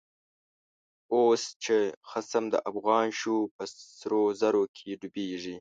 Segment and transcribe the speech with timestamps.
[1.13, 1.75] اوس چه
[2.09, 3.63] خصم دافغان شو، په
[3.97, 5.49] سرو زرو کی ډوبیږی